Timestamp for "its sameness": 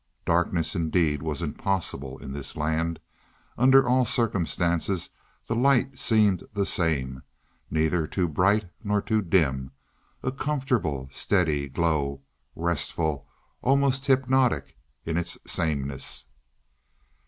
15.17-16.25